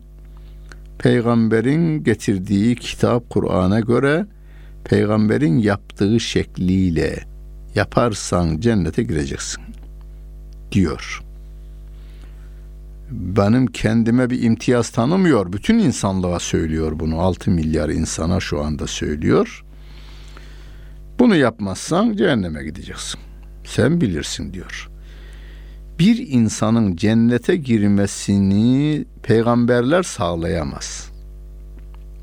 Peygamberin 0.99 2.05
getirdiği 2.05 2.77
kitap 2.77 3.31
Kur'an'a 3.31 3.81
göre 3.81 4.27
peygamberin 4.85 5.59
yaptığı 5.59 6.21
şekliyle 6.21 7.25
yaparsan 7.75 8.61
cennete 8.61 9.03
gireceksin 9.03 9.63
diyor. 10.73 11.23
Benim 13.11 13.67
kendime 13.67 14.31
bir 14.31 14.43
imtiyaz 14.43 14.91
tanımıyor. 14.91 15.53
Bütün 15.53 15.79
insanlığa 15.79 16.39
söylüyor 16.39 16.93
bunu. 16.99 17.21
6 17.21 17.51
milyar 17.51 17.89
insana 17.89 18.41
şu 18.41 18.63
anda 18.63 18.87
söylüyor. 18.87 19.65
Bunu 21.19 21.37
yapmazsan 21.37 22.17
cehenneme 22.17 22.65
gideceksin. 22.65 23.21
Sen 23.67 24.01
bilirsin 24.01 24.53
diyor. 24.53 24.91
Bir 25.99 26.29
insanın 26.29 26.97
cennete 26.97 27.57
girmesini 27.57 29.05
peygamberler 29.23 30.03
sağlayamaz. 30.03 31.11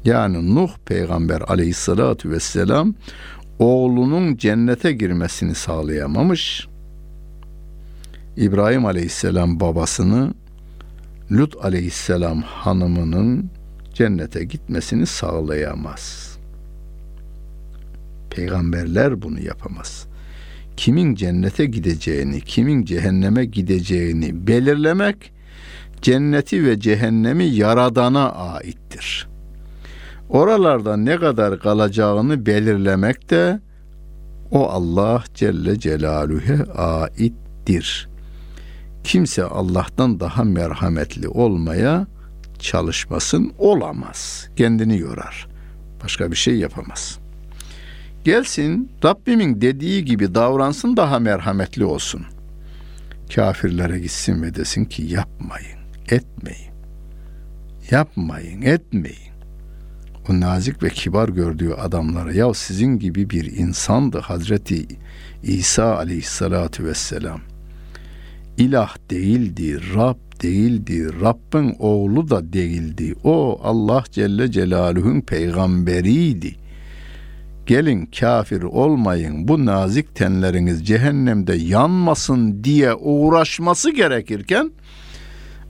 Yani 0.05 0.55
Nuh 0.55 0.69
peygamber 0.85 1.41
aleyhissalatu 1.41 2.29
vesselam 2.29 2.93
oğlunun 3.59 4.37
cennete 4.37 4.91
girmesini 4.91 5.55
sağlayamamış. 5.55 6.67
İbrahim 8.37 8.85
aleyhisselam 8.85 9.59
babasını 9.59 10.33
Lut 11.31 11.65
aleyhisselam 11.65 12.41
hanımının 12.41 13.49
cennete 13.93 14.43
gitmesini 14.43 15.05
sağlayamaz. 15.05 16.37
Peygamberler 18.29 19.21
bunu 19.21 19.39
yapamaz 19.39 20.07
kimin 20.77 21.15
cennete 21.15 21.65
gideceğini, 21.65 22.41
kimin 22.41 22.85
cehenneme 22.85 23.45
gideceğini 23.45 24.47
belirlemek 24.47 25.33
cenneti 26.01 26.65
ve 26.65 26.79
cehennemi 26.79 27.45
yaradana 27.45 28.31
aittir. 28.31 29.27
Oralarda 30.29 30.97
ne 30.97 31.17
kadar 31.17 31.59
kalacağını 31.59 32.45
belirlemek 32.45 33.29
de 33.29 33.59
o 34.51 34.69
Allah 34.69 35.23
Celle 35.33 35.79
Celaluhu'ya 35.79 36.65
aittir. 36.73 38.09
Kimse 39.03 39.43
Allah'tan 39.43 40.19
daha 40.19 40.43
merhametli 40.43 41.27
olmaya 41.27 42.07
çalışmasın, 42.59 43.53
olamaz. 43.57 44.49
Kendini 44.55 44.99
yorar. 44.99 45.47
Başka 46.03 46.31
bir 46.31 46.35
şey 46.35 46.55
yapamaz.'' 46.55 47.22
Gelsin 48.23 48.91
Rabbimin 49.03 49.61
dediği 49.61 50.05
gibi 50.05 50.35
davransın 50.35 50.97
daha 50.97 51.19
merhametli 51.19 51.85
olsun. 51.85 52.21
Kafirlere 53.35 53.99
gitsin 53.99 54.43
ve 54.43 54.55
desin 54.55 54.85
ki 54.85 55.03
yapmayın, 55.03 55.79
etmeyin. 56.09 56.73
Yapmayın, 57.91 58.61
etmeyin. 58.61 59.33
O 60.29 60.39
nazik 60.39 60.83
ve 60.83 60.89
kibar 60.89 61.29
gördüğü 61.29 61.73
adamlara 61.73 62.33
ya 62.33 62.53
sizin 62.53 62.99
gibi 62.99 63.29
bir 63.29 63.45
insandı 63.45 64.19
Hazreti 64.19 64.87
İsa 65.43 65.97
aleyhissalatu 65.97 66.83
vesselam. 66.83 67.41
İlah 68.57 68.97
değildi, 69.09 69.79
Rab 69.95 70.41
değildi, 70.43 71.21
Rabbin 71.21 71.75
oğlu 71.79 72.29
da 72.29 72.53
değildi. 72.53 73.15
O 73.23 73.59
Allah 73.63 74.03
Celle 74.11 74.51
Celaluhu'nun 74.51 75.21
peygamberiydi 75.21 76.62
gelin 77.67 78.05
kafir 78.05 78.61
olmayın 78.61 79.47
bu 79.47 79.65
nazik 79.65 80.15
tenleriniz 80.15 80.87
cehennemde 80.87 81.55
yanmasın 81.55 82.63
diye 82.63 82.93
uğraşması 82.93 83.91
gerekirken 83.91 84.71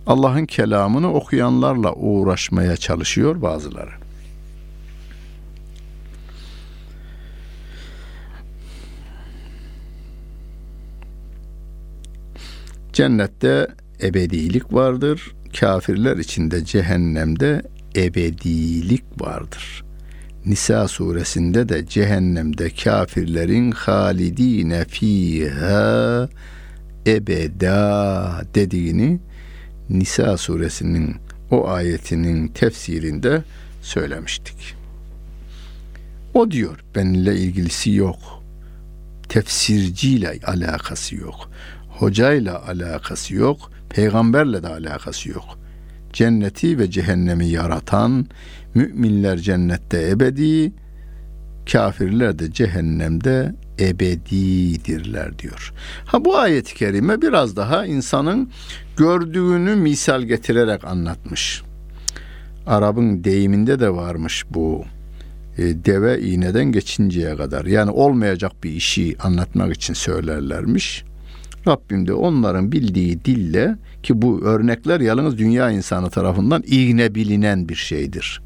Allah'ın 0.07 0.45
kelamını 0.45 1.13
okuyanlarla 1.13 1.93
uğraşmaya 1.93 2.77
çalışıyor 2.77 3.41
bazıları. 3.41 3.91
Cennette 12.93 13.67
ebedilik 14.01 14.73
vardır. 14.73 15.35
Kafirler 15.59 16.17
içinde 16.17 16.65
cehennemde 16.65 17.61
ebedilik 17.95 19.03
vardır. 19.21 19.83
Nisa 20.45 20.87
suresinde 20.87 21.69
de 21.69 21.87
cehennemde 21.87 22.69
kafirlerin 22.69 23.71
halidine 23.71 24.85
fiha 24.85 26.29
ebeda 27.07 28.41
dediğini 28.55 29.19
Nisa 29.89 30.37
suresinin 30.37 31.15
o 31.51 31.67
ayetinin 31.67 32.47
tefsirinde 32.47 33.43
söylemiştik. 33.81 34.75
O 36.33 36.51
diyor 36.51 36.79
benimle 36.95 37.35
ilgilisi 37.37 37.91
yok. 37.91 38.19
Tefsirciyle 39.29 40.39
alakası 40.45 41.15
yok. 41.15 41.49
Hocayla 41.89 42.67
alakası 42.67 43.35
yok. 43.35 43.71
Peygamberle 43.89 44.63
de 44.63 44.67
alakası 44.67 45.29
yok. 45.29 45.59
Cenneti 46.13 46.79
ve 46.79 46.91
cehennemi 46.91 47.47
yaratan 47.47 48.25
müminler 48.75 49.37
cennette 49.37 50.09
ebedi, 50.09 50.73
kafirler 51.71 52.39
de 52.39 52.51
cehennemde 52.51 53.55
ebedidirler 53.79 55.39
diyor. 55.39 55.73
Ha 56.05 56.25
bu 56.25 56.37
ayet-i 56.37 56.75
kerime 56.75 57.21
biraz 57.21 57.55
daha 57.55 57.85
insanın 57.85 58.49
gördüğünü 58.97 59.75
misal 59.75 60.21
getirerek 60.21 60.85
anlatmış. 60.85 61.63
Arap'ın 62.67 63.23
deyiminde 63.23 63.79
de 63.79 63.89
varmış 63.89 64.45
bu 64.49 64.85
e, 65.57 65.63
deve 65.63 66.21
iğneden 66.21 66.65
geçinceye 66.65 67.35
kadar. 67.35 67.65
Yani 67.65 67.91
olmayacak 67.91 68.51
bir 68.63 68.71
işi 68.71 69.15
anlatmak 69.19 69.73
için 69.75 69.93
söylerlermiş. 69.93 71.03
Rabbim 71.67 72.07
de 72.07 72.13
onların 72.13 72.71
bildiği 72.71 73.25
dille 73.25 73.75
ki 74.03 74.21
bu 74.21 74.41
örnekler 74.41 74.99
yalnız 74.99 75.37
dünya 75.37 75.71
insanı 75.71 76.09
tarafından 76.09 76.63
iğne 76.67 77.15
bilinen 77.15 77.69
bir 77.69 77.75
şeydir. 77.75 78.41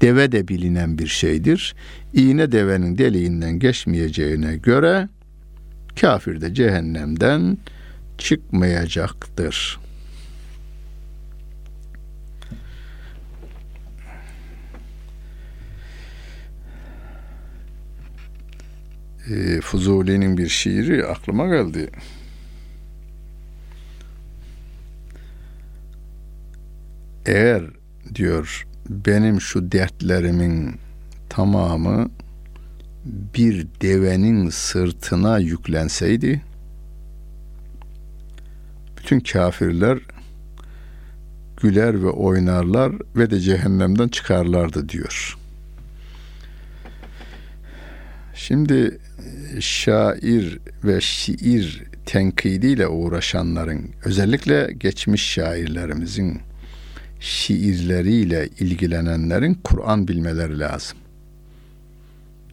Deve 0.00 0.32
de 0.32 0.48
bilinen 0.48 0.98
bir 0.98 1.06
şeydir. 1.06 1.74
İğne 2.12 2.52
devenin 2.52 2.98
deliğinden 2.98 3.58
geçmeyeceğine 3.58 4.56
göre 4.56 5.08
kafir 6.00 6.40
de 6.40 6.54
cehennemden 6.54 7.58
çıkmayacaktır. 8.18 9.78
e, 19.30 19.60
Fuzuli'nin 19.60 20.36
bir 20.38 20.48
şiiri 20.48 21.06
aklıma 21.06 21.46
geldi. 21.46 21.90
Eğer 27.26 27.64
diyor 28.14 28.66
benim 28.88 29.40
şu 29.40 29.72
dertlerimin 29.72 30.74
tamamı 31.28 32.10
bir 33.04 33.66
devenin 33.82 34.50
sırtına 34.50 35.38
yüklenseydi 35.38 36.42
bütün 38.96 39.20
kafirler 39.20 39.98
güler 41.56 42.02
ve 42.02 42.08
oynarlar 42.08 42.92
ve 43.16 43.30
de 43.30 43.40
cehennemden 43.40 44.08
çıkarlardı 44.08 44.88
diyor. 44.88 45.38
Şimdi 48.34 48.98
şair 49.60 50.58
ve 50.84 51.00
şiir 51.00 51.82
tenkidiyle 52.06 52.88
uğraşanların 52.88 53.90
özellikle 54.04 54.72
geçmiş 54.78 55.32
şairlerimizin 55.32 56.40
şiirleriyle 57.20 58.48
ilgilenenlerin 58.60 59.54
Kur'an 59.64 60.08
bilmeleri 60.08 60.58
lazım. 60.58 60.98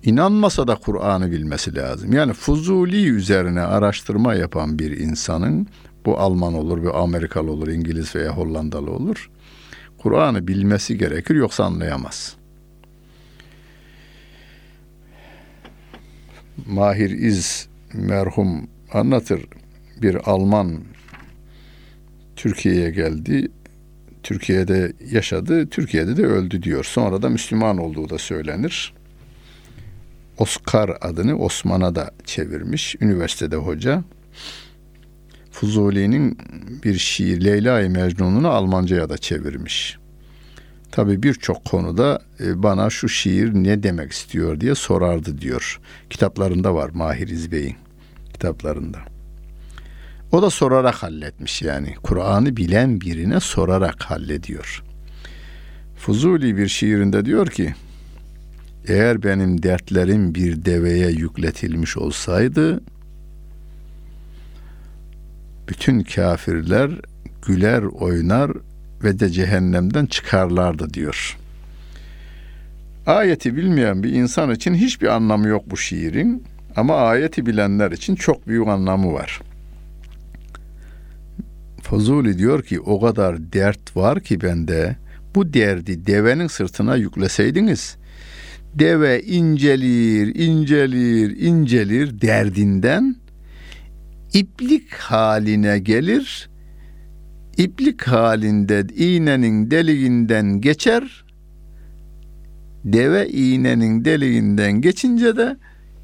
İnanmasa 0.04 0.68
da 0.68 0.76
Kur'an'ı 0.76 1.32
bilmesi 1.32 1.76
lazım. 1.76 2.14
Yani 2.14 2.34
Fuzuli 2.34 3.10
üzerine 3.10 3.62
araştırma 3.62 4.34
yapan 4.34 4.80
bir 4.80 4.98
insanın 4.98 5.68
bu 6.06 6.20
Alman 6.20 6.54
olur, 6.54 6.84
bir 6.84 7.04
Amerikalı 7.04 7.52
olur, 7.52 7.68
İngiliz 7.68 8.16
veya 8.16 8.38
Hollandalı 8.38 8.92
olur. 8.92 9.30
Kur'an'ı 9.98 10.48
bilmesi 10.48 10.98
gerekir 10.98 11.36
yoksa 11.36 11.64
anlayamaz. 11.64 12.36
Mahir 16.68 17.10
İz 17.10 17.68
merhum 17.94 18.68
anlatır. 18.94 19.46
Bir 20.02 20.30
Alman 20.30 20.80
Türkiye'ye 22.36 22.90
geldi. 22.90 23.52
Türkiye'de 24.24 24.94
yaşadı, 25.12 25.70
Türkiye'de 25.70 26.18
de 26.18 26.26
öldü 26.26 26.64
diyor. 26.64 26.84
Sonra 26.84 27.22
da 27.22 27.30
Müslüman 27.30 27.78
olduğu 27.78 28.10
da 28.10 28.18
söylenir. 28.18 28.94
Oscar 30.38 30.98
adını 31.02 31.38
Osman'a 31.38 31.96
da 31.96 32.12
çevirmiş. 32.26 32.96
Üniversitede 33.02 33.56
hoca. 33.56 34.04
Fuzuli'nin 35.52 36.38
bir 36.84 36.98
şiir 36.98 37.46
Leyla-i 37.46 37.90
Mecnun'unu 37.90 38.48
Almanca'ya 38.48 39.10
da 39.10 39.18
çevirmiş. 39.18 39.98
Tabi 40.92 41.24
birçok 41.24 41.66
konuda 41.66 42.22
e, 42.40 42.64
bana 42.64 42.90
şu 42.90 43.10
şiir 43.10 43.54
ne 43.54 43.84
demek 43.84 44.12
istiyor 44.12 44.60
diye 44.60 44.76
sorardı 44.76 45.42
diyor. 45.42 45.80
Kitaplarında 46.10 46.76
var 46.76 46.90
Mahir 46.90 47.28
İzbey'in 47.28 47.76
kitaplarında. 48.34 49.13
O 50.34 50.42
da 50.42 50.50
sorarak 50.50 50.96
halletmiş 50.96 51.62
yani. 51.62 51.96
Kur'an'ı 52.04 52.58
bilen 52.58 53.02
birine 53.02 53.40
sorarak 53.40 54.04
hallediyor. 54.04 54.84
Fuzuli 55.98 56.58
bir 56.58 56.68
şiirinde 56.68 57.26
diyor 57.26 57.48
ki, 57.48 57.74
eğer 58.88 59.24
benim 59.24 59.64
dertlerim 59.64 60.36
bir 60.36 60.66
deveye 60.66 61.10
yükletilmiş 61.10 61.98
olsaydı, 61.98 62.82
bütün 65.70 66.04
kafirler 66.04 66.92
güler 67.48 67.84
oynar 67.84 68.52
ve 69.04 69.20
de 69.20 69.30
cehennemden 69.30 70.06
çıkarlardı 70.06 70.94
diyor. 70.94 71.38
Ayeti 73.06 73.56
bilmeyen 73.56 74.04
bir 74.04 74.14
insan 74.14 74.52
için 74.52 74.74
hiçbir 74.74 75.08
anlamı 75.08 75.48
yok 75.48 75.64
bu 75.72 75.78
şiirin 75.78 76.44
ama 76.76 76.96
ayeti 76.96 77.46
bilenler 77.46 77.92
için 77.92 78.16
çok 78.16 78.48
büyük 78.48 78.68
anlamı 78.68 79.14
var. 79.14 79.42
Fuzuli 81.84 82.38
diyor 82.38 82.64
ki 82.64 82.80
o 82.80 83.02
kadar 83.02 83.54
dert 83.54 83.98
var 83.98 84.20
ki 84.20 84.42
bende 84.42 84.96
bu 85.36 85.54
derdi 85.54 86.08
devenin 86.08 86.48
sırtına 86.48 86.96
yükleseydiniz 86.96 87.98
deve 88.76 89.24
incelir, 89.24 90.36
incelir, 90.36 91.38
incelir 91.38 92.22
derdinden 92.22 93.16
iplik 94.34 94.94
haline 94.94 95.80
gelir 95.80 96.50
iplik 97.58 98.04
halinde 98.04 98.84
iğnenin 98.96 99.72
deliğinden 99.72 100.62
geçer. 100.62 101.26
Deve 102.84 103.30
iğnenin 103.30 104.06
deliğinden 104.06 104.82
geçince 104.82 105.38
de 105.38 105.58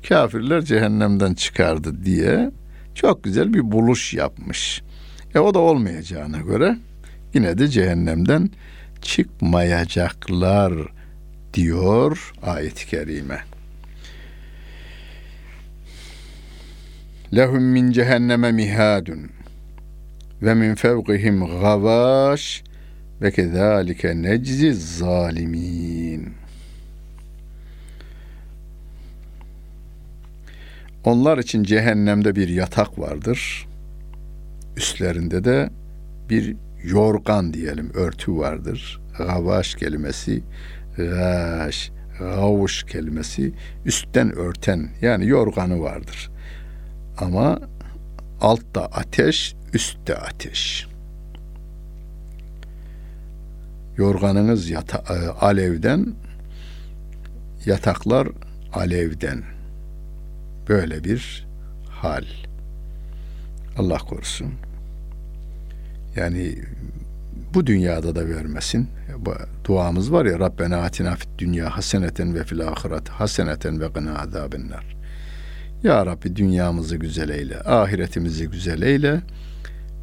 kafirler 0.09 0.61
cehennemden 0.61 1.33
çıkardı 1.33 2.05
diye 2.05 2.51
çok 2.95 3.23
güzel 3.23 3.53
bir 3.53 3.71
buluş 3.71 4.13
yapmış. 4.13 4.81
E 5.35 5.39
o 5.39 5.53
da 5.53 5.59
olmayacağına 5.59 6.37
göre 6.37 6.77
yine 7.33 7.57
de 7.57 7.67
cehennemden 7.67 8.49
çıkmayacaklar 9.01 10.73
diyor 11.53 12.33
ayet-i 12.41 12.87
kerime. 12.87 13.39
Lehum 17.35 17.63
min 17.63 17.91
cehenneme 17.91 18.51
mihadun 18.51 19.31
ve 20.41 20.53
min 20.53 20.75
fevkihim 20.75 21.45
gavaş 21.45 22.63
ve 23.21 23.31
kezalike 23.31 24.21
neczi 24.21 24.73
zalimin. 24.73 26.33
Onlar 31.03 31.37
için 31.37 31.63
cehennemde 31.63 32.35
bir 32.35 32.47
yatak 32.47 32.99
vardır. 32.99 33.68
Üstlerinde 34.79 35.43
de 35.43 35.69
bir 36.29 36.55
yorgan 36.83 37.53
diyelim 37.53 37.91
örtü 37.93 38.37
vardır. 38.37 39.01
Gavaş 39.17 39.75
kelimesi, 39.75 40.43
gaş, 40.97 41.91
gavuş 42.19 42.83
kelimesi 42.83 43.53
üstten 43.85 44.35
örten 44.35 44.89
yani 45.01 45.27
yorganı 45.27 45.81
vardır. 45.81 46.31
Ama 47.17 47.59
altta 48.41 48.85
ateş, 48.85 49.55
üstte 49.73 50.15
ateş. 50.15 50.87
Yorganınız 53.97 54.69
yata, 54.69 55.03
e, 55.13 55.27
alevden, 55.27 56.13
yataklar 57.65 58.27
alevden. 58.73 59.43
Böyle 60.69 61.03
bir 61.03 61.47
hal. 61.89 62.25
Allah 63.77 63.97
korusun. 63.97 64.68
Yani 66.15 66.55
bu 67.53 67.67
dünyada 67.67 68.15
da 68.15 68.27
vermesin. 68.27 68.87
Bu 69.19 69.33
duamız 69.65 70.11
var 70.11 70.25
ya 70.25 70.39
Rabbena 70.39 70.77
atina 70.77 71.15
fid 71.15 71.29
dünya 71.37 71.77
haseneten 71.77 72.35
ve 72.35 72.43
fil 72.43 72.67
ahiret 72.67 73.09
haseneten 73.09 73.81
ve 73.81 73.87
gına 73.87 74.19
azabennar. 74.19 74.97
Ya 75.83 76.05
Rabbi 76.05 76.35
dünyamızı 76.35 76.95
güzel 76.95 77.29
eyle, 77.29 77.61
ahiretimizi 77.61 78.49
güzel 78.49 78.81
eyle 78.81 79.21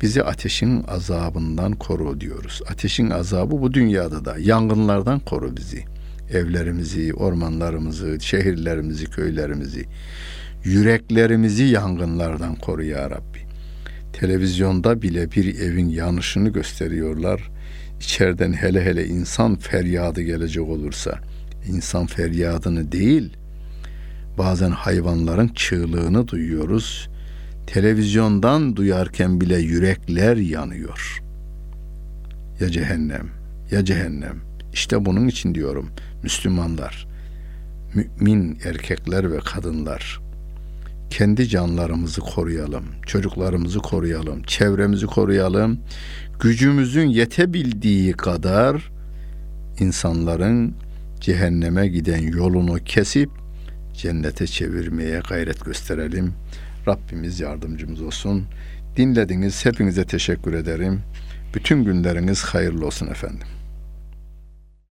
bizi 0.02 0.22
ateşin 0.22 0.84
azabından 0.88 1.72
koru 1.72 2.20
diyoruz. 2.20 2.62
Ateşin 2.70 3.10
azabı 3.10 3.62
bu 3.62 3.74
dünyada 3.74 4.24
da 4.24 4.36
yangınlardan 4.38 5.20
koru 5.20 5.56
bizi. 5.56 5.84
Evlerimizi, 6.30 7.14
ormanlarımızı, 7.14 8.20
şehirlerimizi, 8.20 9.06
köylerimizi, 9.06 9.84
yüreklerimizi 10.64 11.64
yangınlardan 11.64 12.54
koru 12.54 12.84
ya 12.84 13.10
Rabbi. 13.10 13.35
Televizyonda 14.20 15.02
bile 15.02 15.32
bir 15.32 15.60
evin 15.60 15.88
yanışını 15.88 16.48
gösteriyorlar. 16.48 17.50
İçeriden 18.00 18.52
hele 18.52 18.84
hele 18.84 19.06
insan 19.06 19.56
feryadı 19.56 20.22
gelecek 20.22 20.68
olursa, 20.68 21.18
insan 21.68 22.06
feryadını 22.06 22.92
değil, 22.92 23.36
bazen 24.38 24.70
hayvanların 24.70 25.48
çığlığını 25.48 26.28
duyuyoruz. 26.28 27.08
Televizyondan 27.66 28.76
duyarken 28.76 29.40
bile 29.40 29.58
yürekler 29.58 30.36
yanıyor. 30.36 31.22
Ya 32.60 32.70
cehennem, 32.70 33.28
ya 33.70 33.84
cehennem. 33.84 34.40
İşte 34.72 35.04
bunun 35.04 35.28
için 35.28 35.54
diyorum 35.54 35.90
Müslümanlar, 36.22 37.06
mümin 37.94 38.58
erkekler 38.64 39.32
ve 39.32 39.38
kadınlar 39.38 40.25
kendi 41.10 41.48
canlarımızı 41.48 42.20
koruyalım, 42.20 42.84
çocuklarımızı 43.06 43.78
koruyalım, 43.78 44.42
çevremizi 44.42 45.06
koruyalım. 45.06 45.80
Gücümüzün 46.40 47.06
yetebildiği 47.06 48.12
kadar 48.12 48.90
insanların 49.78 50.74
cehenneme 51.20 51.88
giden 51.88 52.22
yolunu 52.22 52.84
kesip 52.84 53.30
cennete 53.94 54.46
çevirmeye 54.46 55.20
gayret 55.28 55.64
gösterelim. 55.64 56.34
Rabbimiz 56.88 57.40
yardımcımız 57.40 58.02
olsun. 58.02 58.44
Dinlediniz. 58.96 59.64
Hepinize 59.64 60.04
teşekkür 60.04 60.52
ederim. 60.52 61.00
Bütün 61.54 61.84
günleriniz 61.84 62.44
hayırlı 62.44 62.86
olsun 62.86 63.06
efendim. 63.06 63.46